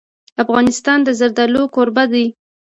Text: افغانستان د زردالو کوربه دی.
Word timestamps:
افغانستان 0.43 0.99
د 1.03 1.09
زردالو 1.19 1.63
کوربه 1.75 2.03
دی. 2.13 2.25